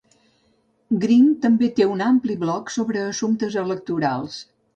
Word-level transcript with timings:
Green 1.03 1.27
també 1.43 1.69
té 1.79 1.87
un 1.97 2.01
ampli 2.07 2.39
blog 2.45 2.73
sobre 2.77 3.05
assumptes 3.11 3.61
electorals. 3.67 4.41